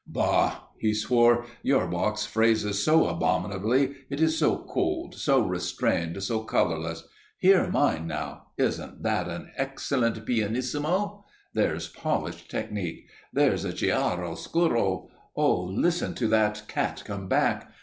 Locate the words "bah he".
0.07-0.95